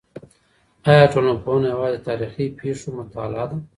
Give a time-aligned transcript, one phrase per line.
[0.89, 3.57] آیا ټولنپوهنه یوازې د تاریخي پېښو مطالعه ده؟